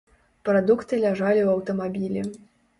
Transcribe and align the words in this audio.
Прадукты 0.49 0.99
ляжалі 1.05 1.39
ў 1.43 1.49
аўтамабілі. 1.55 2.29